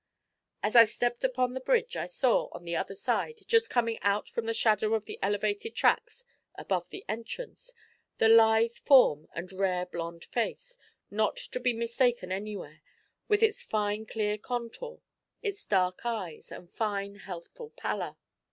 As 0.63 0.75
I 0.75 0.85
stepped 0.85 1.23
upon 1.23 1.53
the 1.53 1.59
bridge 1.59 1.95
I 1.95 2.07
saw, 2.07 2.47
on 2.53 2.63
the 2.65 2.75
other 2.75 2.95
side, 2.95 3.41
just 3.45 3.69
coming 3.69 3.99
out 4.01 4.27
from 4.27 4.47
the 4.47 4.53
shadow 4.55 4.95
of 4.95 5.05
the 5.05 5.19
elevated 5.21 5.75
tracks 5.75 6.25
above 6.55 6.89
the 6.89 7.05
entrance, 7.07 7.71
the 8.17 8.27
lithe 8.27 8.71
form 8.71 9.27
and 9.35 9.51
rare 9.53 9.85
blond 9.85 10.25
face, 10.25 10.79
not 11.11 11.35
to 11.37 11.59
be 11.59 11.71
mistaken 11.73 12.31
anywhere, 12.31 12.81
with 13.27 13.43
its 13.43 13.61
fine 13.61 14.07
clear 14.07 14.39
contour, 14.39 15.01
its 15.43 15.63
dark 15.67 16.03
eyes, 16.03 16.51
and 16.51 16.71
fine 16.71 17.13
healthful 17.17 17.69
pallor. 17.69 18.17